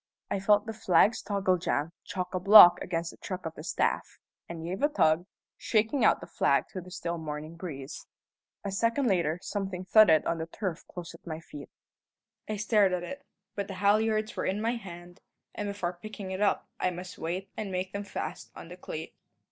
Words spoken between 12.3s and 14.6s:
I stared at it; but the halliards were in